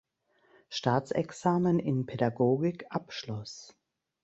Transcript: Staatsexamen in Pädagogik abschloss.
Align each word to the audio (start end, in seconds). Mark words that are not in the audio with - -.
Staatsexamen 0.69 1.77
in 1.77 2.07
Pädagogik 2.07 2.85
abschloss. 2.89 3.77